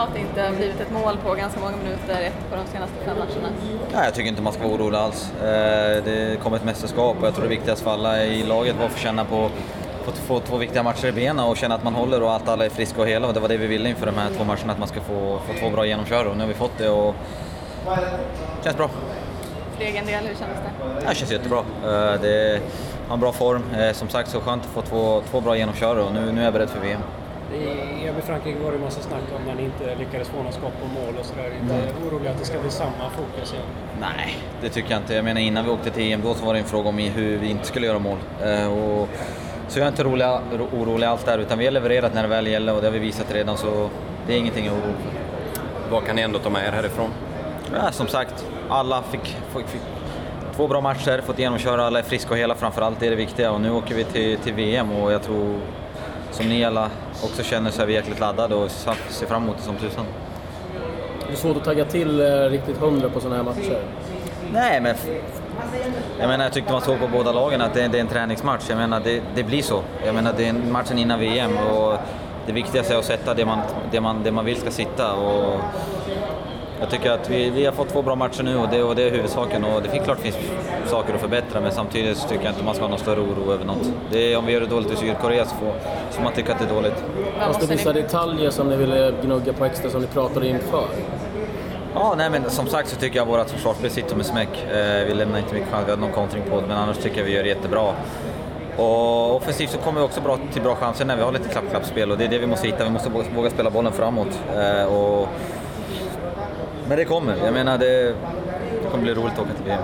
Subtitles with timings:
[0.00, 3.18] att det inte har blivit ett mål på ganska många minuter på de senaste fem
[3.18, 3.48] matcherna?
[3.92, 5.32] Nej, jag tycker inte man ska vara orolig alls.
[5.40, 8.86] Eh, det kommer ett mästerskap och jag tror det viktigaste för alla i laget var
[8.86, 9.50] att få känna på
[10.12, 12.64] få, få två viktiga matcher i benen och känna att man håller och att alla
[12.64, 13.28] är friska och hela.
[13.28, 15.38] Och det var det vi ville inför de här två matcherna, att man ska få,
[15.46, 17.14] få två bra genomkör och nu har vi fått det och
[17.84, 18.90] det känns bra.
[19.76, 21.08] För egen del, hur känns det?
[21.08, 21.58] Det känns jättebra.
[21.58, 22.60] Eh, det
[23.08, 23.62] har en bra form.
[23.78, 26.44] Eh, som sagt så skönt att få två, två bra genomkör och nu, nu är
[26.44, 27.00] jag beredd för VM.
[27.54, 30.42] I EM i Frankrike var det en massa snack om när ni inte lyckades få
[30.42, 31.50] något skott på mål och sådär.
[31.62, 32.08] Inte mm.
[32.08, 33.64] orolig att det ska bli samma fokus igen?
[34.00, 35.14] Nej, det tycker jag inte.
[35.14, 37.38] Jag menar innan vi åkte till EM då så var det en fråga om hur
[37.38, 38.18] vi inte skulle göra mål.
[38.44, 39.08] Eh, och,
[39.68, 40.26] så jag är inte orolig,
[40.72, 42.98] orolig alls där, utan vi har levererat när det väl gäller och det har vi
[42.98, 43.90] visat redan så
[44.26, 45.90] det är ingenting att oroa för.
[45.90, 47.10] Vad kan ni ändå ta med er härifrån?
[47.74, 49.82] Ja, som sagt, alla fick, fick, fick
[50.56, 53.52] två bra matcher, fått genomköra, alla är friska och hela framförallt, det är det viktiga.
[53.52, 55.60] Och nu åker vi till, till VM och jag tror,
[56.30, 56.90] som ni alla
[57.24, 60.04] också känner, vi jäkligt laddade och ser fram emot det som tusan.
[61.26, 63.78] Det är svårt att tagga till eh, riktigt hundra på sådana här matcher?
[64.52, 64.96] Nej, men
[66.18, 68.64] jag menar, jag tyckte man såg på båda lagen att det, det är en träningsmatch.
[68.68, 69.82] Jag menar, det, det, blir så.
[70.04, 71.98] Jag menar, det är matchen innan VM och
[72.46, 73.58] det viktigaste är att sätta det man,
[73.90, 75.14] det man, det man vill ska sitta.
[75.14, 75.60] Och
[76.80, 79.02] jag tycker att vi, vi har fått två bra matcher nu och det, och det
[79.02, 79.64] är huvudsaken.
[79.64, 80.36] Och det finns klart finns
[80.86, 83.64] saker att förbättra men samtidigt tycker jag inte man ska ha någon större oro över
[83.64, 83.92] något.
[84.10, 85.72] Det är, om vi gör det dåligt i Sydkorea så får,
[86.10, 87.04] så man tycker att det är dåligt.
[87.38, 90.84] Fanns det vissa detaljer som ni ville gnugga på extra som ni pratade inför?
[91.94, 94.64] Ja, nej men som sagt så tycker jag att vårt försvarsspel sitter med smäck.
[94.70, 97.18] Eh, vi lämnar inte mycket chans, vi har någon kontring på det, men annars tycker
[97.18, 97.94] jag vi gör det jättebra.
[98.76, 102.10] Och offensivt så kommer vi också bra, till bra chanser när vi har lite klapp-klapp-spel
[102.10, 102.84] och det är det vi måste hitta.
[102.84, 104.40] Vi måste våga spela bollen framåt.
[104.56, 105.28] Eh, och
[106.88, 107.36] men det kommer.
[107.44, 108.14] Jag menar, det,
[108.82, 109.82] det kommer bli roligt att åka till VM.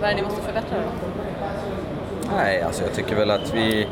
[0.00, 1.08] Vad är det ni måste förbättra då?
[2.36, 3.88] Nej, alltså jag tycker väl att vi...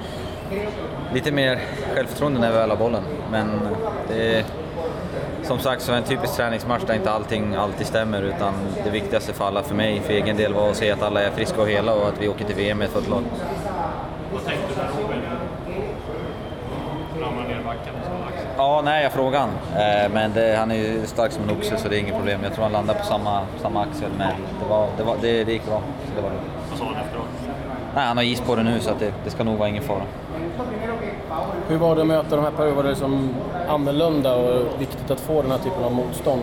[1.14, 1.60] Lite mer
[1.94, 3.02] självförtroende när vi väl har bollen.
[3.30, 3.60] Men
[4.08, 4.44] det är
[5.42, 8.54] som sagt så en typisk träningsmatch där inte allting alltid stämmer utan
[8.84, 11.30] det viktigaste för alla, för mig, för egen del var att se att alla är
[11.30, 13.22] friska och hela och att vi åker till VM med ett fullt lag.
[14.32, 15.22] Vad tänkte du där Robin?
[17.20, 19.50] Ramlar ner backen och så Ja, nej, jag frågade han.
[19.82, 22.40] Eh, men det, han är ju stark som en oxe så det är inget problem.
[22.42, 24.32] Jag tror han landar på samma, samma axel men
[24.62, 25.82] det, var, det, var, det, det gick bra.
[26.06, 26.30] Så det var
[26.70, 27.24] Vad sa han efteråt?
[27.94, 30.02] Nej, han har is på det nu så det, det ska nog vara ingen fara.
[31.68, 32.82] Hur var det att möta de här perioderna?
[32.82, 33.34] Var det som
[33.68, 36.42] annorlunda och viktigt att få den här typen av motstånd?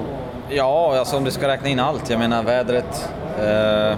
[0.50, 2.10] Ja, alltså om du ska räkna in allt.
[2.10, 3.10] Jag menar vädret,
[3.40, 3.98] eh,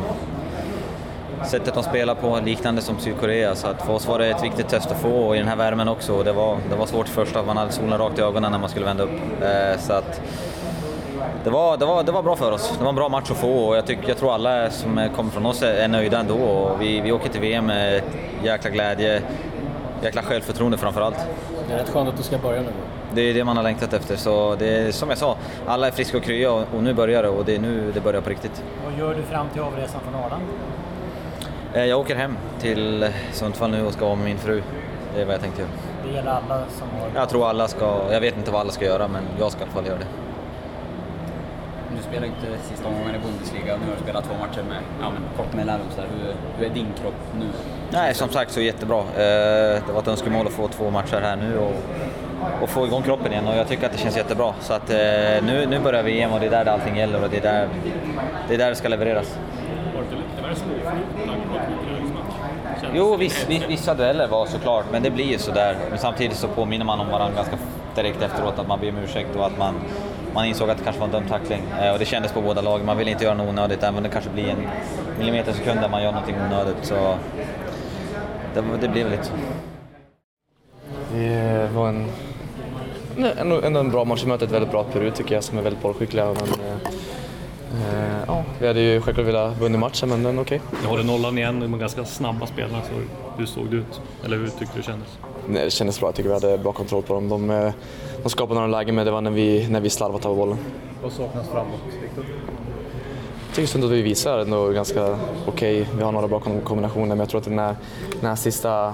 [1.45, 3.55] sättet de spelar på, liknande som Sydkorea.
[3.55, 5.55] Så att för oss var det ett viktigt test att få och i den här
[5.55, 6.23] värmen också.
[6.23, 8.69] Det var, det var svårt först att man hade solen rakt i ögonen när man
[8.69, 9.41] skulle vända upp.
[9.41, 10.21] Eh, så att,
[11.43, 12.73] det var, det, var, det var bra för oss.
[12.77, 15.31] Det var en bra match att få och jag, tycker, jag tror alla som kommer
[15.31, 16.35] från oss är nöjda ändå.
[16.35, 18.01] Och vi, vi åker till VM med
[18.43, 19.21] jäkla glädje,
[20.03, 21.17] jäkla självförtroende framför allt.
[21.67, 22.71] Det är rätt skönt att du ska börja nu.
[23.13, 24.15] Det är det man har längtat efter.
[24.15, 25.35] Så det är, som jag sa,
[25.67, 28.01] alla är friska och krya och, och nu börjar det och det är nu det
[28.01, 28.63] börjar på riktigt.
[28.85, 30.45] Vad gör du fram till avresan från Arlanda?
[31.73, 34.63] Eh, jag åker hem till Sundsvall nu och ska vara med min fru.
[35.15, 35.71] Det är vad jag tänkte göra.
[36.05, 37.09] Det gäller alla som har...
[37.15, 39.63] Jag tror alla ska, jag vet inte vad alla ska göra men jag ska i
[39.63, 40.07] alla fall göra det.
[41.97, 45.09] Du spelar inte sista omgången i Bundesliga, nu har du spelat två matcher med ja,
[45.09, 45.87] men kort mellanrum.
[45.97, 47.45] Hur, hur är din kropp nu?
[47.91, 48.99] Nej, som sagt så jättebra.
[48.99, 51.73] Eh, det var ett önskemål att få två matcher här nu och,
[52.61, 54.53] och få igång kroppen igen och jag tycker att det känns jättebra.
[54.61, 54.97] Så att eh,
[55.45, 57.69] nu, nu börjar VM och det är där allting gäller och det är där
[58.47, 59.37] det, är där det ska levereras.
[62.93, 65.77] Jo, viss, vissa dueller var såklart, men det blir ju sådär.
[65.89, 67.57] Men samtidigt så påminner man om varandra ganska
[67.95, 69.73] direkt efteråt, att man ber om ursäkt och att man,
[70.33, 71.61] man insåg att det kanske var en dum tackling.
[71.81, 72.85] Eh, och det kändes på båda lagen.
[72.85, 74.67] Man vill inte göra något onödigt, även om det kanske blir en
[75.19, 76.85] millimeter sekund där man gör någonting onödigt.
[76.85, 77.17] Så
[78.53, 79.33] det, det blev lite så.
[81.13, 82.11] Det var en,
[83.17, 84.23] en, en, en bra match.
[84.23, 86.25] i mötet, väldigt bra Peru tycker jag, som är väldigt bollskickliga.
[86.25, 86.77] Men, eh,
[87.73, 90.61] Eh, ja, vi hade ju självklart velat vinna matchen, men den okej.
[90.71, 90.89] Okay.
[90.89, 92.81] Har du nollan igen, de ganska snabba spelarna.
[92.81, 92.93] Så
[93.37, 94.01] hur såg det ut?
[94.25, 95.07] Eller hur tyckte du det kändes?
[95.47, 96.07] Nej, det kändes bra.
[96.07, 97.29] Jag tycker vi hade bra kontroll på dem.
[97.29, 97.73] De, eh,
[98.23, 100.57] de skapade några lägen, men det var när vi, när vi slarvade av bollen.
[101.03, 102.25] Vad saknas framåt, Viktor?
[103.47, 105.81] Jag tycker att vi visar ändå ganska okej.
[105.81, 105.95] Okay.
[105.97, 107.75] Vi har några bra kombinationer, men jag tror att den här,
[108.19, 108.93] den här sista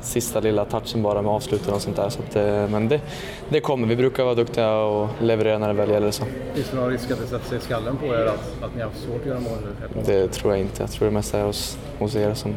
[0.00, 2.08] sista lilla touchen bara med avsluten och sånt där.
[2.08, 3.00] Så att, eh, men det,
[3.48, 3.86] det kommer.
[3.86, 6.10] Vi brukar vara duktiga och leverera när det väl gäller.
[6.10, 6.24] Så.
[6.54, 8.82] Finns det någon risk att det sätter sig i skallen på er att, att ni
[8.82, 10.02] har svårt att göra mål nu?
[10.06, 10.82] Det tror jag inte.
[10.82, 12.54] Jag tror det mest är hos, hos er som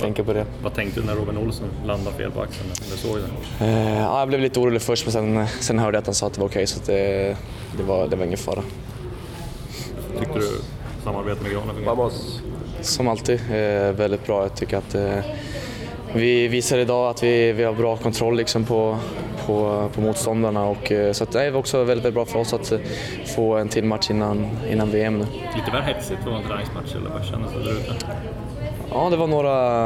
[0.00, 0.46] tänker på det.
[0.62, 2.68] Vad tänkte du när Robin Olsson landade fel på axeln?
[2.90, 3.64] Du såg det?
[3.64, 6.26] Eh, ja, jag blev lite orolig först men sen, sen hörde jag att han sa
[6.26, 7.36] att det var okej okay, så det,
[7.76, 8.62] det, var, det var ingen fara.
[10.18, 10.48] Tyckte du
[11.04, 12.10] samarbetet med Granen fungerade?
[12.80, 14.42] Som alltid, eh, väldigt bra.
[14.42, 15.18] Jag tycker att eh,
[16.14, 18.98] vi visar idag att vi, vi har bra kontroll liksom på,
[19.46, 20.64] på på, motståndarna.
[20.64, 22.78] Och, eh, så att, nej, det var också väldigt, väldigt bra för oss att eh,
[23.36, 25.26] få en till match innan, innan VM nu.
[25.56, 27.94] Lite väl hetsigt vara en träningsmatch, eller vad kändes det där ute?
[28.90, 29.84] Ja, det var några,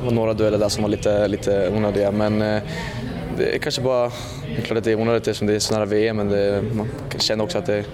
[0.00, 2.62] det var några dueller där som var lite, lite onödiga, men eh,
[3.38, 4.10] det är kanske bara...
[4.46, 6.62] Det är klart att det är onödigt eftersom det är så nära VM, men det,
[6.72, 7.84] man känner också att det...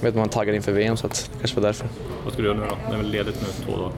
[0.00, 1.88] Vet man är taggad inför VM, så att det kanske var därför.
[2.24, 2.76] Vad ska du göra nu då?
[2.88, 3.92] Det är väl ledigt nu två dagar?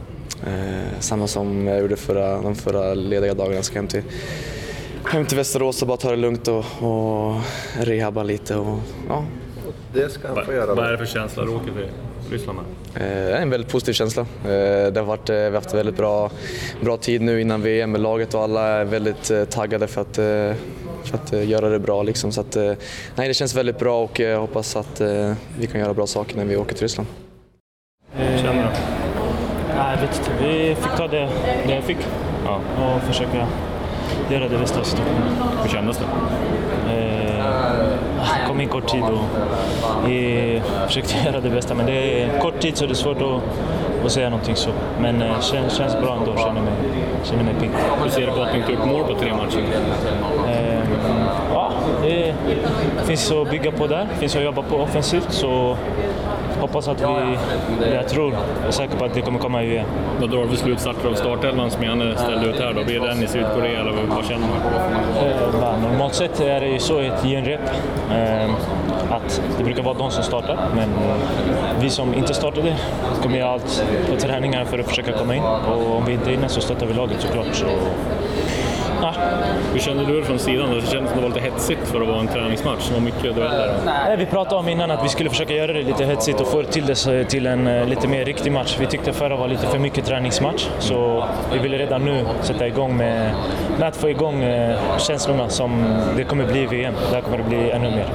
[0.46, 3.62] Eh, samma som jag gjorde förra, de förra lediga dagarna.
[3.62, 4.02] Ska hem till,
[5.04, 7.34] hem till Västerås och bara ta det lugnt och, och
[7.80, 8.56] rehabba lite.
[8.56, 8.78] Och,
[9.08, 9.24] ja,
[9.94, 10.74] Det ska han få Vad göra.
[10.74, 11.88] vad är det för känsla du åker till
[12.30, 13.02] Ryssland med?
[13.32, 14.22] Eh, en väldigt positiv känsla.
[14.22, 16.30] Eh, det har varit, eh, vi har haft en väldigt bra,
[16.80, 20.16] bra tid nu innan VM med laget och alla är väldigt taggade för att,
[21.04, 22.02] för att göra det bra.
[22.02, 22.32] Liksom.
[22.32, 22.56] Så att,
[23.14, 25.00] nej, det känns väldigt bra och jag hoppas att
[25.58, 27.08] vi kan göra bra saker när vi åker till Ryssland.
[28.16, 28.68] Känner du?
[29.76, 30.31] Nej, jag vet inte.
[30.42, 31.28] Vi fick ta det,
[31.66, 31.98] det jag fick
[32.44, 32.54] Ja.
[32.84, 33.46] och försöka
[34.30, 35.22] göra det bästa av situationen.
[35.62, 36.04] Hur kändes det?
[36.94, 41.74] Eh, kom in kort tid och eh, försökte göra det bästa.
[41.74, 44.70] Men det är kort tid så det är svårt att, att säga någonting så.
[45.00, 46.36] Men eh, känns, känns bra ändå.
[46.36, 46.72] Känner mig,
[47.24, 47.70] känner mig pigg.
[48.02, 49.62] Hur ser du på att ni inte gjort mål på tre matcher?
[53.12, 54.06] Finns att bygga på där.
[54.18, 55.26] finns att jobba på offensivt.
[55.32, 55.76] Så
[56.60, 57.36] hoppas att vi...
[57.94, 59.86] Jag tror, jag är säker på att det kommer komma i VM.
[60.20, 62.84] Vad drar du för slutsatser av startelvan som Janne ställde ut här då?
[62.84, 64.58] Blir det den i Sydkorea eller vad- känner man?
[65.26, 67.60] Eh, Normalt sett är det ju så i ett genrep
[68.10, 68.50] eh,
[69.10, 70.56] att det brukar vara de som startar.
[70.76, 70.88] Men
[71.80, 72.74] vi som inte startade
[73.22, 75.42] kommer göra allt på träningar för att försöka komma in.
[75.42, 77.46] Och om vi inte är inne så stöttar vi laget såklart.
[77.54, 77.66] Så,
[79.02, 79.14] ja.
[79.72, 80.70] Hur kände du det från sidan?
[80.70, 82.88] Det kändes som det var lite hetsigt för att vara en träningsmatch.
[82.88, 83.74] Det var mycket dueller.
[83.84, 86.62] Nej, Vi pratade om innan att vi skulle försöka göra det lite hetsigt och få
[86.62, 88.76] till det till en eh, lite mer riktig match.
[88.80, 90.68] Vi tyckte förra var lite för mycket träningsmatch.
[90.78, 93.30] Så vi ville redan nu sätta igång med,
[93.78, 95.84] med att få igång eh, känslorna som
[96.16, 96.94] det kommer bli i VM.
[97.12, 98.06] Där kommer det bli ännu mer.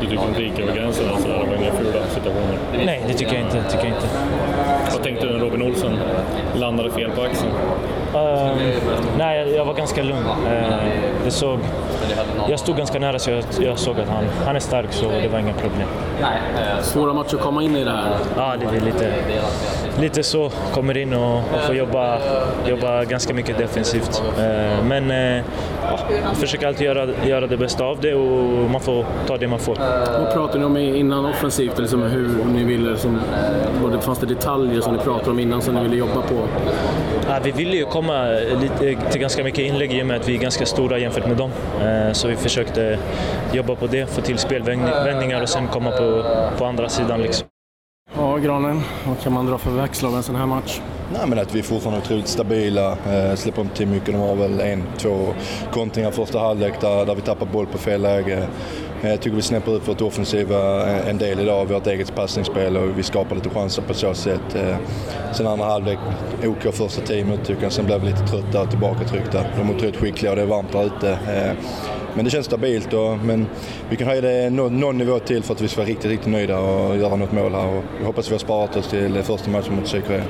[0.00, 1.04] Du tycker inte det gick över gränsen?
[1.12, 2.58] Alltså, det var inga fula situationer?
[2.84, 3.62] Nej, det tycker jag inte.
[3.70, 4.06] Tycker jag inte.
[4.92, 5.98] Vad tänkte du när Robin Olsson
[6.54, 7.50] landade fel på axeln?
[8.14, 8.58] Ehm,
[9.18, 10.24] nej, jag- var ganska lugn.
[10.46, 11.58] Uh, såg,
[12.48, 15.28] jag stod ganska nära så jag, jag såg att han, han är stark så det
[15.28, 15.88] var inga problem.
[16.82, 18.10] Svåra matcher att komma in i det här.
[18.36, 19.14] Ja, är lite,
[20.00, 20.50] lite så.
[20.72, 22.18] Kommer in och, och får jobba,
[22.66, 24.22] jobba ganska mycket defensivt.
[24.38, 25.44] Eh, men eh,
[25.82, 25.98] ja,
[26.34, 29.76] försöker alltid göra, göra det bästa av det och man får ta det man får.
[30.18, 31.78] Vad pratade ni om innan offensivt?
[31.78, 33.20] Liksom hur ni ville, liksom,
[33.82, 36.48] både fanns det detaljer som ni pratade om innan som ni ville jobba på?
[37.28, 38.24] Ja, vi ville ju komma
[38.60, 41.36] lite, till ganska mycket inlägg i och med att vi är ganska stora jämfört med
[41.36, 41.50] dem.
[41.82, 42.98] Eh, Så vi försökte
[43.52, 46.24] jobba på det, få till spelvändningar och sen komma på,
[46.58, 47.22] på andra sidan.
[47.22, 47.46] Liksom.
[48.16, 50.80] Ja, Granen, vad kan man dra för växlar av en sån här match?
[51.12, 54.06] Nej, men att vi är fortfarande otroligt stabila, eh, släpper inte till mycket.
[54.06, 55.26] De har väl en, två
[55.72, 58.46] kontringar första halvlek där, där vi tappar boll på fel läge.
[59.02, 62.76] Eh, jag tycker vi snäpper upp vårt offensiva eh, en del idag, vårt eget passningsspel
[62.76, 64.54] och vi skapar lite chanser på så sätt.
[64.54, 64.76] Eh,
[65.32, 65.98] sen andra halvlek,
[66.46, 69.44] OK första tio minuter tycker jag, sen blev vi lite trötta och tillbakatryckta.
[69.56, 71.18] De är otroligt skickliga och det är varmt där ute.
[72.14, 73.46] Men det känns stabilt, och, men
[73.90, 76.32] vi kan höja det någon, någon nivå till för att vi ska vara riktigt, riktigt
[76.32, 77.68] nöjda och göra något mål här.
[77.68, 80.22] Och jag hoppas vi har sparat oss till första matchen mot Sydkorea.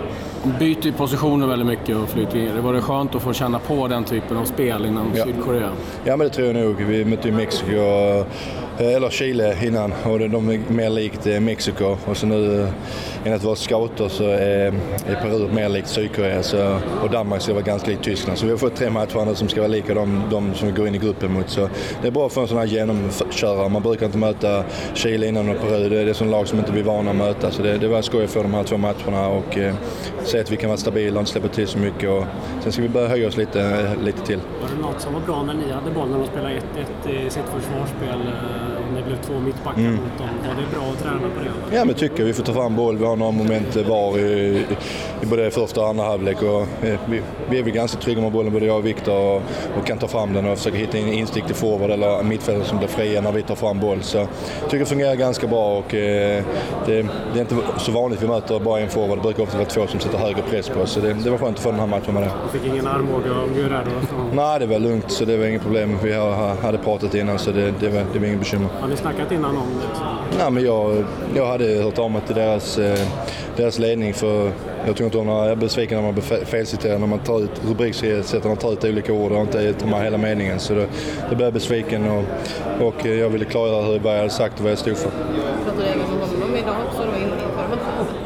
[0.58, 2.54] Byter ju positioner väldigt mycket och flyter in.
[2.54, 5.24] Det var det skönt att få känna på den typen av spel innan Ja.
[5.24, 5.70] Sydkorea?
[6.04, 6.76] Ja men det tror jag nog.
[6.82, 8.24] Vi mötte ju Mexiko, eh,
[8.78, 11.96] Eh, eller Chile innan och de- är mer likt eh, Mexiko.
[12.06, 12.68] Och så nu eh,
[13.24, 14.72] enligt våra scouter så är,
[15.06, 18.38] är Peru mer likt Sydkorea så, och Danmark ska vara ganska likt Tyskland.
[18.38, 20.74] Så vi har fått tre matcher nu som ska vara lika de, de som vi
[20.74, 21.48] går in i gruppen mot.
[21.50, 21.68] Så
[22.02, 23.68] det är bra för en sån här genomkörare.
[23.68, 25.88] Man brukar inte möta Chile innan och Peru.
[25.88, 27.50] Det är det som lag som inte vi är vana att möta.
[27.50, 29.74] Så det, det var skoj att få de här två matcherna och eh,
[30.24, 32.10] se att vi kan vara stabila och inte släppa till så mycket.
[32.10, 32.24] Och
[32.62, 34.38] sen ska vi börja höja oss lite, lite till.
[34.62, 36.54] Var det något som var bra när ni hade bollen och spelade
[37.06, 38.20] 1-1 i sitt försvarsspel?
[38.94, 39.92] Det blev två mittbackar Mm.
[39.94, 40.28] mot dem.
[40.48, 41.76] Var det bra att träna på det?
[41.76, 42.24] Ja, men tycker jag.
[42.26, 42.96] Vi får ta fram boll.
[42.98, 44.64] Vi har några moment var i,
[45.22, 46.42] i både första och andra halvlek.
[46.42, 46.66] Och,
[47.08, 49.42] vi, vi är väl ganska trygga med bollen, både jag och Viktor, och,
[49.78, 52.78] och kan ta fram den och försöka hitta in instick till forward eller mittfältare som
[52.78, 54.02] blir fria när vi tar fram boll.
[54.02, 54.28] Så jag
[54.64, 56.44] tycker det fungerar ganska bra och eh,
[56.86, 59.18] det, det är inte så vanligt vi möter bara en forward.
[59.18, 60.90] Det brukar ofta vara två som sätter högre press på oss.
[60.90, 62.30] Så det, det var skönt att få den här matchen med det.
[62.52, 63.90] Du fick ingen armbåge av Guerrero?
[64.32, 65.98] Nej, det var lugnt så det var inget problem.
[66.02, 66.12] Vi
[66.62, 68.68] hade pratat innan så det, det, var, det var inget bekymmer.
[68.80, 70.19] Har ni snackat innan om det?
[70.38, 72.98] Nej, men jag, jag hade hört av mig till deras, eh,
[73.56, 74.50] deras ledning för
[74.86, 77.50] jag tror inte jag är besviken när man blir fe- felciterad när man tar ut
[77.68, 80.58] rubriksättarna tar ut olika ord och inte tar med hela meningen.
[80.58, 80.80] Så då,
[81.30, 82.24] då blev jag besviken och,
[82.86, 85.10] och eh, jag ville klargöra hur, vad jag hade sagt och vad jag stod för.
[85.64, 87.36] Pratade du även med honom idag också då inför?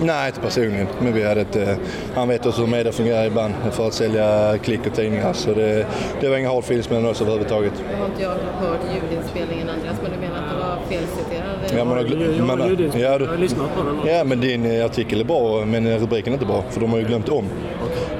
[0.00, 0.86] Nej, inte personligen.
[1.00, 1.68] Men vi hade ett, eh,
[2.14, 5.32] han vet också hur media fungerar ibland för att sälja klick och tidningar.
[5.32, 5.86] Så det,
[6.20, 7.72] det var inga hard feelings mellan oss överhuvudtaget.
[7.90, 8.28] Nu har inte jag
[8.68, 11.78] hört ljudinspelningen Andreas, men du menar att det var felciterad?
[11.78, 13.02] Ja, man har, Jag man har har, ljudinspelning.
[13.06, 14.14] ja, Jag du, har lyssnat på den.
[14.16, 16.64] ja, men din eh, artikel är bra, men rubriken är inte bra.
[16.70, 17.44] För de har ju glömt om.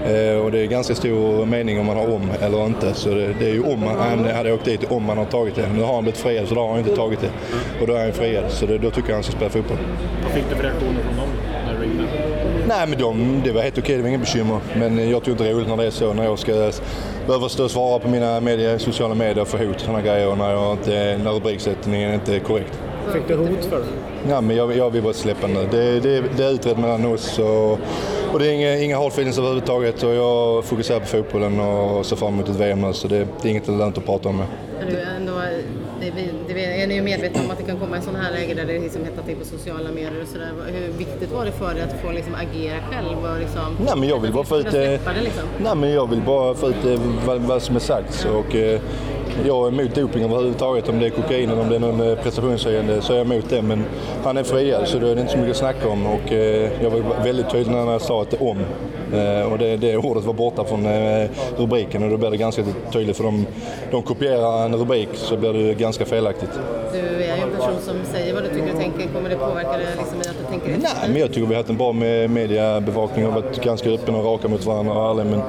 [0.07, 2.95] Eh, och det är ganska stor mening om man har om eller inte.
[2.95, 5.69] Så det, det är ju om han hade åkt dit om man har tagit det.
[5.77, 7.31] Nu har han blivit friad så då har han inte tagit det.
[7.81, 8.45] Och då är han friad.
[8.51, 9.77] Så det, då tycker jag han ska spela fotboll.
[10.23, 11.29] Vad fick du för reaktioner från dem
[11.67, 12.03] när du ringde?
[12.69, 14.59] Nej men de, det var helt okej, det var inga bekymmer.
[14.77, 16.71] Men jag tycker inte det är roligt när det är så, när jag ska
[17.27, 20.39] behöva stå och svara på mina medier, sociala medier få hot och sådana grejer och
[20.39, 22.79] när, jag inte, när rubriksättningen inte är korrekt.
[23.13, 23.85] Fick du hot för det?
[24.29, 25.69] Ja, men jag, jag vill bara släppa nu.
[25.71, 27.73] Det, det, det är utrett mellan oss och,
[28.33, 32.17] och det är inga, inga hard feelings överhuvudtaget och jag fokuserar på fotbollen och ser
[32.17, 34.41] fram emot ett VM nu så det, det är inget lönt att prata om.
[34.41, 34.47] Är,
[34.91, 35.33] du ändå,
[36.11, 38.55] det, det, är ni ju medvetna om att det kan komma en sån här läge
[38.55, 40.53] där det liksom hettar till på sociala medier och sådär.
[40.67, 43.77] Hur viktigt var det för dig att få liksom agera själv och liksom...
[43.87, 44.91] Nej men jag vill bara få ut, eh,
[45.23, 45.45] liksom?
[45.59, 48.27] nej, men jag vill bara få ut eh, vad, vad som är sagt.
[48.35, 48.81] Och, eh,
[49.47, 50.89] jag är emot doping överhuvudtaget.
[50.89, 53.51] Om det är kokain eller om det är någon eh, prestationshöjande så är jag emot
[53.51, 53.63] det.
[53.63, 53.85] Men
[54.25, 56.07] han är friad så då är det inte så mycket att snacka om.
[56.07, 58.59] Och, eh, jag var väldigt tydlig när jag sa att det är om.
[59.13, 60.87] Eh, och det, det ordet var borta från
[61.57, 63.47] rubriken och då blir det ganska tydligt för de,
[63.91, 66.51] de kopierar en rubrik så blir det ganska felaktigt.
[66.93, 67.14] Du
[67.67, 69.09] person som säger vad du tycker och tänker.
[69.15, 70.83] Kommer det påverka dig liksom att du tänker efter?
[71.01, 74.19] Nej, men jag tycker vi har haft en bra med mediebevakning och varit ganska öppna
[74.19, 75.25] och raka mot varandra och ärliga.
[75.25, 75.41] Men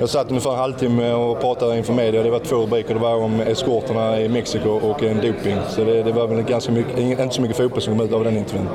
[0.00, 2.22] jag satt ungefär en halvtimme och pratade inför media.
[2.22, 2.94] Det var två rubriker.
[2.94, 5.56] Det var om eskorterna i Mexiko och en doping.
[5.68, 8.24] Så det, det var väl ganska mycket, inte så mycket fotboll som kom ut av
[8.24, 8.68] den intervjun.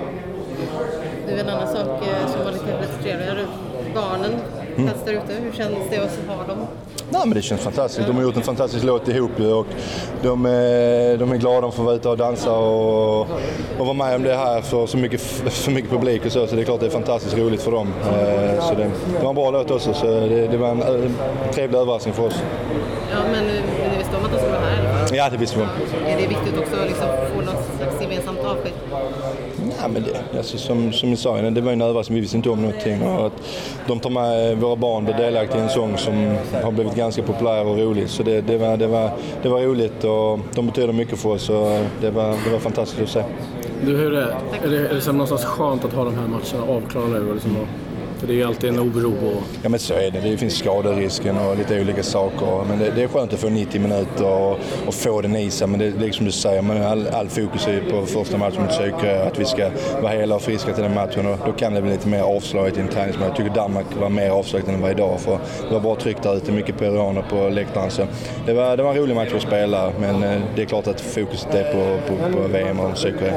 [1.27, 3.45] Du, en annan sak eh, som var lite, lite trevligare.
[3.95, 4.31] Barnen
[4.75, 4.91] Mm.
[4.91, 5.33] fanns där ute.
[5.43, 6.57] Hur känns det att ha dem?
[7.11, 8.07] Nej, men det känns fantastiskt.
[8.07, 9.65] De har gjort en fantastisk låt ihop ju och
[10.21, 13.19] de, är- de är glada att få vara ute och dansa och,
[13.79, 16.47] och vara med om det här för så mycket, för mycket publik och så.
[16.47, 17.87] Så det är klart det är fantastiskt roligt för dem.
[18.03, 18.83] Eh, så det,
[19.17, 21.15] det var en bra låt också så det, det var en en
[21.53, 22.35] trevlig överraskning för oss.
[23.11, 24.88] Ja, eh, men ni visste om att de skulle vara här?
[25.13, 25.69] Ja, det visste vi om.
[26.07, 28.71] Är det viktigt också att liksom få något slags gemensamt avsked?
[29.81, 32.15] Ja, men det, alltså, som, som jag sa, innan, det var en överraskning.
[32.15, 33.01] Vi visste inte om någonting.
[33.01, 33.33] Och att
[33.87, 37.65] de tar med våra barn blir delaktiga i en sång som har blivit ganska populär
[37.65, 38.09] och rolig.
[38.09, 41.49] Så det, det, var, det, var, det var roligt och de betyder mycket för oss.
[41.49, 43.23] Och det, var, det var fantastiskt att se.
[43.85, 44.35] Du, hur är det?
[44.63, 47.27] Är det, är det så någonstans skönt att ha de här matcherna avklarade nu?
[47.27, 47.67] och Liksom, och,
[48.19, 49.13] för det är ju alltid en oro.
[49.27, 50.19] Och, Ja men så är det.
[50.19, 52.65] Det finns skaderisken och lite olika saker.
[52.67, 55.67] Men det, det är skönt att få 90 minuter och, och få den i sig.
[55.67, 58.61] Men det, det är som du säger, men all, all fokus är på första matchen
[58.63, 59.23] mot Sydkorea.
[59.23, 59.69] Att vi ska
[60.01, 61.25] vara hela och friska till den matchen.
[61.25, 63.27] Och då kan det bli lite mer avslaget i en träningsmatch.
[63.27, 65.19] Jag tycker Danmark var mer avslaget än var idag.
[65.19, 67.91] För det var bra tryck där ute, mycket peruaner på läktaren.
[67.91, 68.07] Så
[68.45, 69.91] det, var, det var en rolig match att spela.
[69.99, 73.33] Men eh, det är klart att fokuset är på, på, på VM och Sydkorea.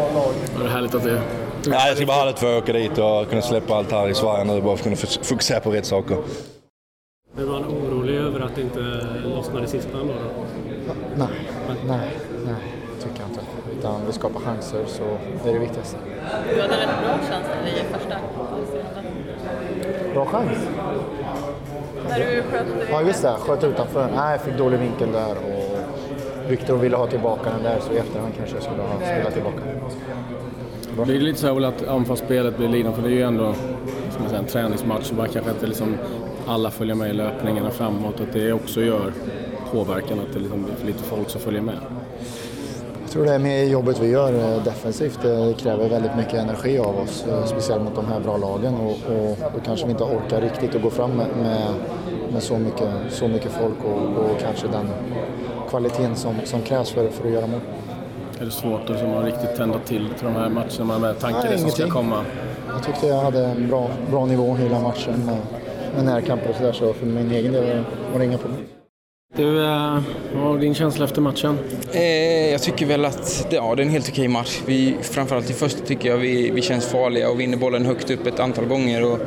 [0.58, 1.20] det är härligt att det
[1.66, 4.44] Ja, jag ska bara härligt få åka dit och kunna släppa allt här i Sverige
[4.44, 4.60] nu.
[4.60, 6.16] Bara för att kunna fokusera på rätt saker.
[7.34, 10.12] Men var han orolig över att det inte lossnade i sista ändå?
[10.12, 10.44] Då?
[11.16, 11.28] Nej,
[11.86, 12.00] nej,
[12.46, 12.54] nej,
[12.98, 13.40] tycker jag inte.
[13.78, 15.02] Utan vi skapar chanser så
[15.44, 15.96] det är det viktigaste.
[16.54, 18.16] Du hade rätt bra chans i första.
[20.14, 20.58] Bra chans.
[22.08, 23.34] När du sköt Ja, just det.
[23.38, 24.08] Sköt utanför.
[24.16, 25.62] Nej, jag fick dålig vinkel där och
[26.50, 29.62] Viktor ville ha tillbaka den där så i efterhand kanske jag skulle ha spelat tillbaka.
[30.96, 33.54] Det är lite så här att anfallsspelet blir lidande för det är ju ändå
[34.10, 35.96] som säga, en träningsmatch och bara kanske inte liksom
[36.46, 38.20] alla följer med i löpningarna framåt.
[38.20, 39.12] Att det också gör
[39.72, 41.78] påverkan att det liksom blir för lite folk som följer med.
[43.02, 45.22] Jag tror det är med jobbet vi gör eh, defensivt.
[45.22, 48.90] Det kräver väldigt mycket energi av oss, eh, speciellt mot de här bra lagen och,
[48.90, 51.74] och då kanske vi inte orkar riktigt att gå fram med, med,
[52.32, 54.88] med så, mycket, så mycket folk och, och kanske den
[55.70, 57.60] kvaliteten som, som krävs för, för att göra mål.
[58.42, 61.32] Är det svårt att liksom, riktigt tända till till de här matcherna med det som
[61.32, 61.90] ska ingenting.
[61.90, 62.24] komma?
[62.68, 65.38] Jag tyckte jag hade en bra, bra nivå hela matchen med,
[65.94, 68.60] med närkamper och sådär så för min egen del var det inga problem.
[69.36, 70.00] Du, eh,
[70.34, 71.58] vad var din känsla efter matchen?
[71.92, 74.60] Eh, jag tycker väl att det, ja, det är en helt okej match.
[74.66, 78.26] Vi, framförallt i första tycker jag vi, vi känns farliga och vinner bollen högt upp
[78.26, 79.04] ett antal gånger.
[79.04, 79.18] Och,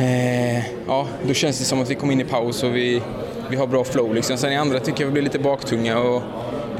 [0.00, 3.02] eh, ja, då känns det som att vi kommer in i paus och vi,
[3.50, 4.14] vi har bra flow.
[4.14, 4.36] Liksom.
[4.36, 5.98] Sen i andra tycker jag vi blir lite baktunga.
[5.98, 6.22] Och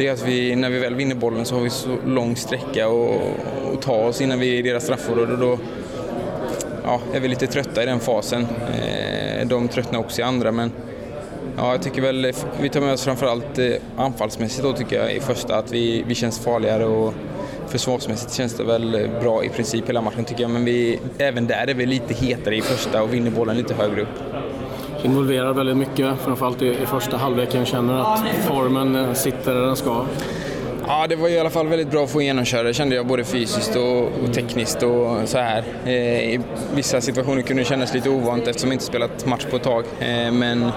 [0.00, 2.86] det är att vi, när vi väl vinner bollen så har vi så lång sträcka
[2.86, 5.36] att ta oss innan vi är i deras straffområde.
[5.36, 5.58] Då,
[6.84, 8.46] ja, är vi lite trötta i den fasen.
[8.82, 10.72] Eh, de tröttnar också i andra men
[11.56, 15.20] Ja, jag tycker väl vi tar med oss framförallt eh, anfallsmässigt då tycker jag i
[15.20, 17.14] första att vi, vi känns farligare och
[17.68, 21.46] försvarsmässigt känns det väl eh, bra i princip hela matchen tycker jag men vi, även
[21.46, 24.08] där är vi lite hetare i första och vinner bollen lite högre upp.
[25.02, 27.64] Involverar väldigt mycket, framförallt i, i första halvleken.
[27.66, 30.04] Känner att formen eh, sitter där den ska.
[30.86, 33.24] Ja, det var i alla fall väldigt bra att få genomköra det kände jag, både
[33.24, 35.64] fysiskt och, och tekniskt och så här.
[35.84, 36.40] Eh, I
[36.74, 39.84] vissa situationer kunde det kännas lite ovant eftersom jag inte spelat match på ett tag.
[40.00, 40.70] Eh, men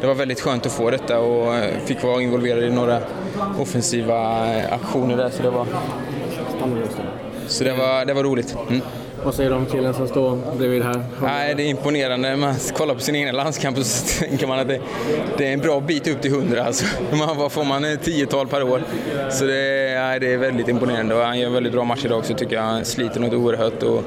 [0.00, 3.00] det var väldigt skönt att få detta och eh, fick vara involverad i några
[3.58, 5.30] offensiva aktioner där.
[5.30, 5.66] Så det var,
[7.46, 8.56] så det var, det var roligt.
[8.68, 8.80] Mm.
[9.24, 11.04] Vad säger du om killen som står bredvid här?
[11.22, 12.36] Nej, det är imponerande.
[12.36, 14.80] Man kollar på sin egna landskamp och så tänker man att det,
[15.38, 16.64] det är en bra bit upp till 100.
[16.64, 16.84] Alltså.
[17.16, 17.84] Man, vad får man?
[17.84, 18.82] Ett tiotal per år.
[19.30, 22.18] Så det, nej, det är väldigt imponerande och han gör en väldigt bra match idag
[22.18, 22.62] också tycker jag.
[22.62, 24.02] Han sliter något oerhört och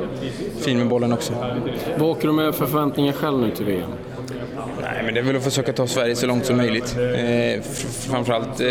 [0.60, 1.34] fin med bollen också.
[1.98, 3.90] Vad åker du med för förväntningar själv nu till VM?
[4.82, 6.98] Nej, men det är väl att försöka ta Sverige så långt som möjligt.
[6.98, 7.62] Eh,
[8.10, 8.68] framförallt eh,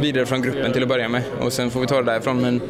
[0.00, 2.40] vidare från gruppen till att börja med och sen får vi ta det därifrån.
[2.40, 2.60] Men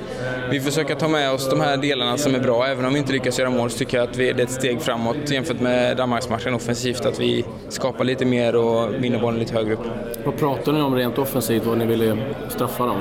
[0.53, 2.67] vi försöker ta med oss de här delarna som är bra.
[2.67, 4.51] Även om vi inte lyckas göra mål så tycker jag att vi, det är ett
[4.51, 7.07] steg framåt jämfört med Danmarksmatchen offensivt.
[7.07, 9.87] Att vi skapar lite mer och vinner bollen lite högre upp.
[10.25, 12.17] Vad pratar ni om rent offensivt, vad ni ville
[12.49, 12.97] straffa dem?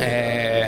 [0.00, 0.66] Eh,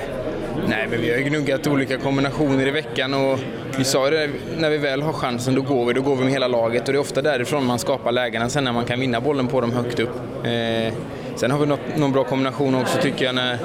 [0.69, 3.39] nej, men vi har ju gnuggat olika kombinationer i veckan och
[3.79, 6.33] vi sa det, när vi väl har chansen då går vi, då går vi med
[6.33, 9.21] hela laget och det är ofta därifrån man skapar lägena sen när man kan vinna
[9.21, 10.17] bollen på dem högt upp.
[10.45, 10.95] Eh,
[11.37, 13.59] sen har vi något, någon bra kombination också tycker jag när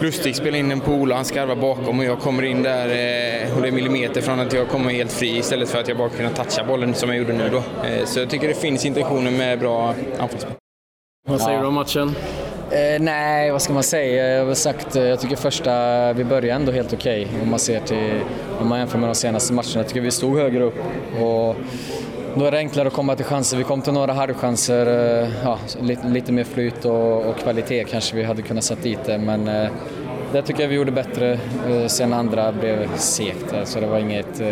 [0.00, 3.56] Lustig spelar in en pool och han skarvar bakom och jag kommer in där eh,
[3.56, 6.08] och det är millimeter från att jag kommer helt fri istället för att jag bara
[6.08, 7.86] kunna toucha bollen som jag gjorde nu då.
[7.88, 10.52] Eh, så jag tycker det finns intentioner med bra anfallsspel.
[11.28, 12.14] Vad säger du om matchen?
[12.70, 14.28] Eh, nej, vad ska man säga?
[14.28, 17.58] Jag har sagt, eh, jag tycker första, vi började ändå helt okej okay, om man
[17.58, 18.20] ser till,
[18.60, 19.72] om man jämför med de senaste matcherna.
[19.74, 20.78] Jag tycker vi stod högre upp
[21.20, 21.56] och
[22.36, 23.56] då är det enklare att komma till chanser.
[23.56, 24.86] Vi kom till några halvchanser,
[25.22, 28.98] eh, ja, lite, lite mer flyt och, och, kvalitet kanske vi hade kunnat sätta dit
[29.06, 29.70] det, men eh,
[30.32, 31.32] det tycker jag vi gjorde bättre.
[31.68, 34.42] Eh, sen andra blev segt, så det var inget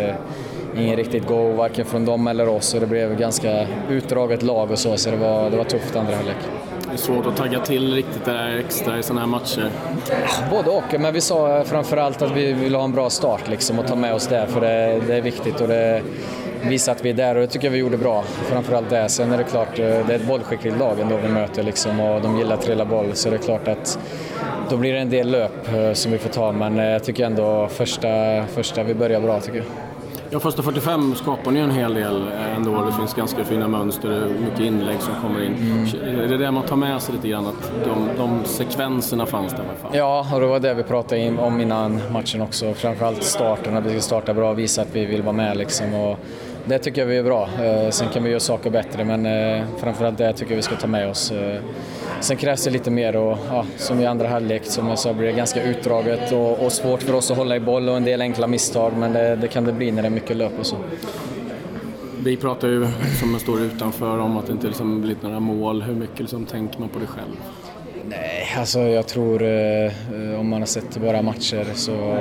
[0.77, 4.79] ingen riktigt go, varken från dem eller oss och det blev ganska utdraget lag och
[4.79, 6.37] så, så det var, det var tufft andra halvlek.
[6.87, 9.69] Det är svårt att tagga till riktigt där extra i sådana här matcher?
[10.51, 13.87] Både och, men vi sa framförallt att vi vill ha en bra start liksom och
[13.87, 16.01] ta med oss det, för det, det är viktigt och det
[16.69, 18.23] visa att vi är där och det tycker jag vi gjorde bra.
[18.23, 19.09] Framförallt det.
[19.09, 22.37] Sen är det klart, det är ett bollskickligt lag ändå vi möter liksom och de
[22.37, 23.99] gillar att trilla boll så det är klart att
[24.69, 27.25] då blir det en del löp eh, som vi får ta men eh, jag tycker
[27.25, 28.07] ändå första,
[28.47, 29.65] första vi börjar bra tycker jag.
[30.29, 32.85] Ja, första 45 skapar ni en hel del eh, ändå.
[32.85, 35.53] Det finns ganska fina mönster, mycket inlägg som kommer in.
[35.53, 36.19] Mm.
[36.19, 37.47] Är det det man tar med sig lite grann?
[37.47, 39.91] Att de, de sekvenserna fanns där i alla fall?
[39.97, 42.73] Ja, och det var det vi pratade om innan matchen också.
[42.73, 45.93] Framförallt starten, att vi ska starta bra och visa att vi vill vara med liksom.
[45.93, 46.19] Och
[46.65, 47.49] det tycker jag vi är bra.
[47.63, 50.75] Eh, sen kan vi göra saker bättre men eh, framförallt det tycker jag vi ska
[50.75, 51.31] ta med oss.
[51.31, 51.61] Eh,
[52.19, 55.27] sen krävs det lite mer och ja, som i andra halvlek som jag sa blir
[55.27, 58.21] det ganska utdraget och, och, svårt för oss att hålla i boll och en del
[58.21, 60.75] enkla misstag men det, det kan det bli när det är mycket löp och så.
[62.23, 62.87] Vi pratar ju,
[63.19, 65.81] som står utanför, om att det inte liksom blivit några mål.
[65.81, 67.35] Hur mycket liksom tänker man på det själv?
[68.09, 69.91] Nej, alltså jag tror eh,
[70.39, 72.17] om man har sett våra matcher så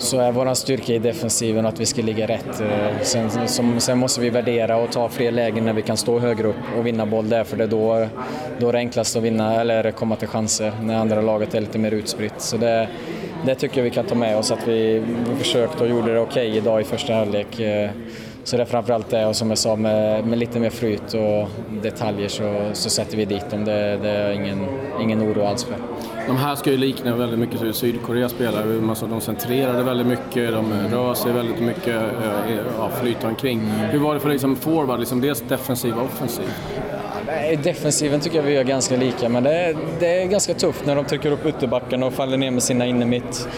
[0.00, 2.60] så är vår styrka i defensiven att vi ska ligga rätt.
[2.60, 6.18] Eh, sen, som, sen, måste vi värdera och ta fler lägen när vi kan stå
[6.18, 8.06] högre upp och vinna boll där, för det är då,
[8.58, 11.78] då är det enklast att vinna eller komma till chanser när andra laget är lite
[11.78, 12.34] mer utspritt.
[12.38, 12.88] Så det,
[13.46, 16.20] det tycker jag vi kan ta med oss, att vi, vi försökte och gjorde det
[16.20, 17.60] okej okay idag i första halvlek.
[17.60, 17.90] Eh,
[18.44, 21.48] så det är framförallt det och som jag sa med, med lite mer flyt och
[21.82, 23.64] detaljer så, så sätter vi dit dem.
[23.64, 24.66] Det, det är ingen,
[25.00, 25.74] ingen oro alls för.
[26.26, 29.06] De här ska ju likna väldigt mycket hur Sydkorea spelar.
[29.08, 33.60] De centrerade väldigt mycket, de rör sig väldigt mycket, eh, ja, flyter omkring.
[33.60, 36.50] Hur var det för dig liksom forward, liksom dels defensiv och offensiv?
[37.30, 40.86] Nej, defensiven tycker jag vi gör ganska lika, men det är, det är ganska tufft
[40.86, 43.48] när de trycker upp ytterbackarna och faller ner med sina innermitt.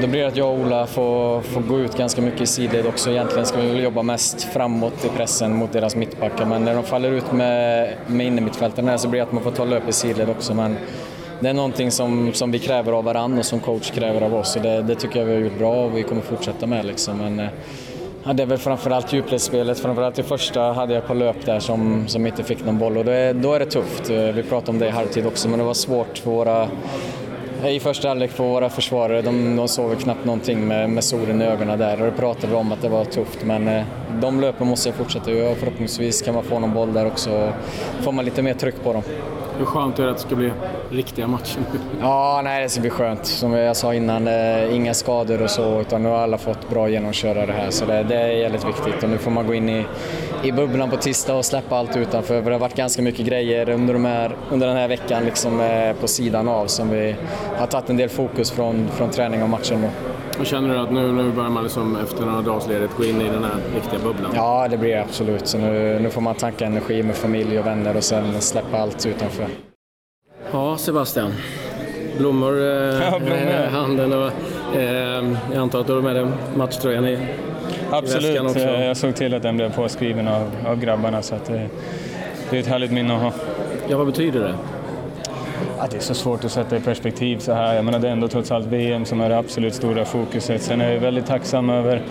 [0.00, 2.86] Då blir det att jag och Ola får, får gå ut ganska mycket i sidled
[2.86, 3.10] också.
[3.10, 6.84] Egentligen ska vi väl jobba mest framåt i pressen mot deras mittbackar, men när de
[6.84, 10.30] faller ut med, med innermittfältarna så blir det att man får ta löp i sidled
[10.30, 10.54] också.
[10.54, 10.76] Men
[11.40, 14.56] det är någonting som, som vi kräver av varandra och som coach kräver av oss
[14.56, 16.84] och det, det tycker jag vi har gjort bra och vi kommer fortsätta med.
[16.84, 17.18] Liksom.
[17.18, 17.48] Men, eh,
[18.24, 19.80] Ja, det är väl framförallt djupledsspelet.
[19.80, 23.04] Framförallt i första hade jag på löp där som, som inte fick någon boll och
[23.04, 24.10] då är, då är det tufft.
[24.10, 26.68] Eh, vi pratade om det i halvtid också men det var svårt för våra
[27.62, 29.22] eh, i första halvlek för våra försvarare.
[29.22, 32.54] De, de såg knappt någonting med, med solen i ögonen där och det pratade vi
[32.54, 33.84] om att det var tufft men eh,
[34.20, 37.52] de löpen måste jag fortsätta göra och förhoppningsvis kan man få någon boll där också.
[38.00, 39.02] Får man lite mer tryck på dem.
[39.58, 40.50] Hur skönt är det att det ska bli
[40.90, 41.58] riktiga matcher?
[42.00, 43.26] Ja, nej, det ska bli skönt.
[43.26, 46.88] Som jag sa innan, eh, inga skador och så, utan nu har alla fått bra
[46.88, 47.70] genomköra det här.
[47.70, 49.86] Så det, det är väldigt viktigt och nu får man gå in i,
[50.42, 52.42] i bubblan på tisdag och släppa allt utanför.
[52.42, 55.60] För det har varit ganska mycket grejer under, de här, under den här veckan liksom,
[55.60, 57.14] eh, på sidan av som vi
[57.58, 59.88] har tagit en del fokus från, från träning och matchen.
[60.40, 63.20] Och känner du att nu, nu börjar man liksom efter några dagars ledigt gå in
[63.20, 64.30] i den här riktiga bubblan?
[64.34, 65.46] Ja, det blir det absolut.
[65.46, 69.06] Så nu, nu får man tanka energi med familj och vänner och sen släppa allt
[69.06, 69.46] utanför.
[70.52, 71.32] Ja, Sebastian.
[72.18, 73.20] blommor eh, Ja,
[73.66, 74.12] i handen.
[74.12, 74.30] Och,
[74.76, 77.18] eh, jag antar att du har med dig matchtröjan i, i
[77.90, 78.58] Absolut, också.
[78.58, 81.66] Eh, jag såg till att den blev påskriven av, av grabbarna så att det,
[82.50, 83.32] det är ett härligt minne att ha.
[83.88, 84.54] Ja, vad betyder det?
[85.78, 87.74] Ja, det är så svårt att sätta i perspektiv så här.
[87.74, 90.62] Jag menar, det är ändå trots allt VM som är det absolut stora fokuset.
[90.62, 92.02] Sen är jag väldigt tacksam över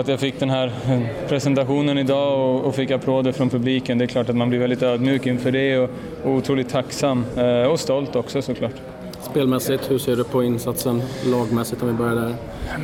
[0.00, 3.98] att jag fick den här eh, presentationen idag och, och fick applåder från publiken.
[3.98, 5.90] Det är klart att man blir väldigt ödmjuk inför det och,
[6.24, 8.74] och otroligt tacksam eh, och stolt också såklart.
[9.30, 12.34] Spelmässigt, hur ser du på insatsen lagmässigt om vi börjar där?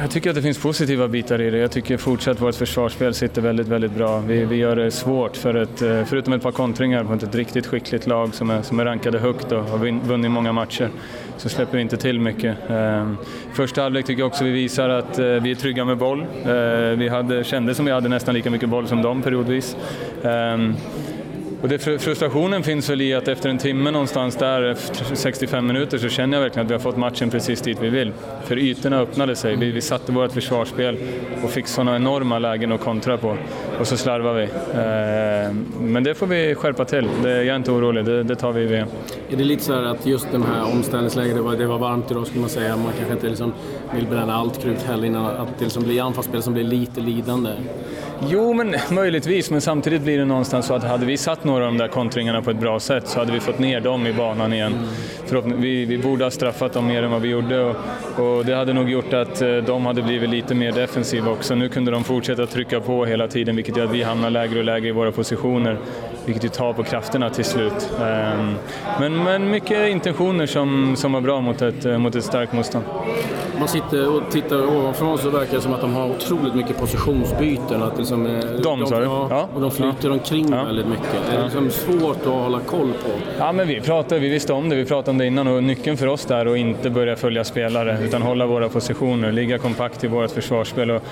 [0.00, 1.58] Jag tycker att det finns positiva bitar i det.
[1.58, 4.18] Jag tycker fortsatt vårt försvarsspel sitter väldigt, väldigt bra.
[4.18, 7.66] Vi, vi gör det svårt för ett, eh, förutom ett par kontringar mot ett riktigt
[7.66, 10.90] skickligt lag som är, som är rankade högt och har vunnit många matcher
[11.36, 12.56] så släpper vi inte till mycket.
[12.68, 13.16] Ehm,
[13.52, 16.20] första halvlek tycker jag också vi visar att eh, vi är trygga med boll.
[16.20, 19.76] Eh, vi hade, kände som vi hade nästan lika mycket boll som dem periodvis.
[20.22, 20.74] Ehm,
[21.62, 25.66] och det, fr- frustrationen finns väl i att efter en timme någonstans där, efter 65
[25.66, 28.12] minuter, så känner jag verkligen att vi har fått matchen precis dit vi vill.
[28.44, 30.98] För ytorna öppnade sig, vi, vi satte vårt försvarsspel
[31.44, 33.36] och fick sådana enorma lägen att kontra på.
[33.80, 34.42] Och så slarvar vi.
[34.42, 38.52] Eh, men det får vi skärpa till, det, jag är inte orolig, det, det tar
[38.52, 38.88] vi i VM.
[39.30, 42.10] Är det lite så här att just de här omställningsläget, det var, det var varmt
[42.10, 43.52] idag skulle man säga, man kanske inte liksom
[43.94, 47.50] vill bränna allt krut heller innan att det liksom blir anfallsspel som blir lite lidande?
[48.28, 51.72] Jo, men möjligtvis, men samtidigt blir det någonstans så att hade vi satt några av
[51.72, 54.52] de där kontringarna på ett bra sätt så hade vi fått ner dem i banan
[54.52, 54.72] igen.
[55.44, 57.76] Vi, vi borde ha straffat dem mer än vad vi gjorde och,
[58.16, 61.54] och det hade nog gjort att eh, de hade blivit lite mer defensiva också.
[61.54, 64.64] Nu kunde de fortsätta trycka på hela tiden vilket gör att vi hamnar lägre och
[64.64, 65.78] lägre i våra positioner.
[66.26, 67.90] Vilket ju tar på krafterna till slut.
[68.02, 68.54] Ehm,
[69.00, 72.84] Men, men mycket intentioner som, som var bra mot ett, mot ett starkt motstånd.
[73.58, 77.82] Man sitter och tittar ovanifrån så verkar det som att de har otroligt mycket positionsbyten.
[77.82, 78.32] Att liksom, eh,
[78.62, 79.04] De, sa du?
[79.04, 79.48] ja, Ja.
[79.54, 81.06] Och de flyter omkring väldigt mycket.
[81.30, 81.44] Det är Ja.
[81.44, 83.10] liksom svårt att hålla koll på.
[83.38, 85.96] Ja, men vi, pratade, vi visste om det, vi pratade om det innan och nyckeln
[85.96, 90.04] för oss där är att inte börja följa spelare utan hålla våra positioner, ligga kompakt
[90.04, 91.02] i vårt försvarsspel och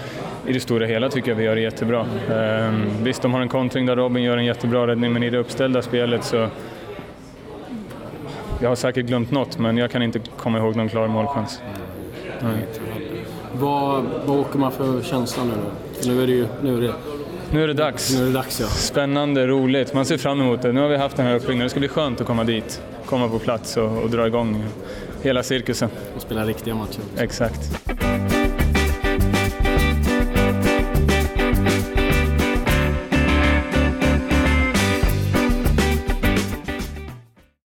[0.51, 2.07] i det stora hela tycker jag vi gör det jättebra.
[2.33, 5.39] Ehm, visst, de har en kontring där Robin gör en jättebra räddning men i det
[5.39, 6.49] uppställda spelet så
[8.61, 11.63] jag har säkert glömt något men jag kan inte komma ihåg någon klar målchans.
[12.41, 12.67] Nej.
[13.53, 16.01] Vad, vad åker man för känsla nu då?
[16.01, 16.47] För nu är det ju...
[16.63, 16.95] Nu är det,
[17.53, 18.15] Nu är det dags.
[18.15, 18.67] Nu är det dags ja.
[18.67, 19.95] Spännande, roligt.
[19.95, 20.73] Man ser fram emot det.
[20.73, 21.65] Nu har vi haft den här uppbyggnaden.
[21.65, 24.65] Det ska bli skönt att komma dit, komma på plats och, och dra igång
[25.23, 25.91] hela cirkusen.
[26.17, 27.01] Och spela riktiga matcher.
[27.19, 27.90] Exakt.